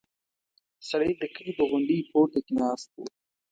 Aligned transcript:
سړی 0.89 1.11
د 1.21 1.23
کلي 1.35 1.51
په 1.59 1.63
غونډۍ 1.69 1.99
پورته 2.11 2.39
کې 2.45 2.53
ناست 2.61 2.89
و. 2.97 3.01